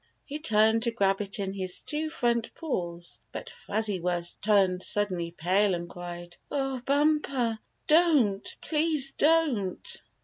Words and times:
He 0.25 0.39
turned 0.39 0.81
to 0.81 0.91
grab 0.91 1.21
it 1.21 1.37
in 1.37 1.53
his 1.53 1.79
two 1.81 2.09
front 2.09 2.55
paws, 2.55 3.19
but 3.31 3.51
Fuzzy 3.51 3.99
Wuzz 3.99 4.31
turned 4.41 4.81
suddenly 4.81 5.29
pale, 5.29 5.75
and 5.75 5.87
cried: 5.87 6.37
"Oh, 6.49 6.79
Bumper, 6.83 7.59
don't— 7.85 8.55
please 8.63 9.11
don't!" 9.11 10.01